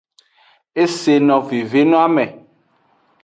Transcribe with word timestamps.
E 0.81 0.83
se 0.99 1.15
no 1.27 1.37
veve 1.49 1.81
noame. 1.91 2.25